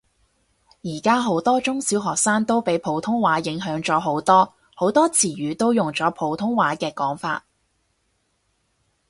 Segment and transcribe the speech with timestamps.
[0.83, 7.43] 而家好多中小學生都俾普通話影響咗好多，好多詞語都用咗普通話嘅講法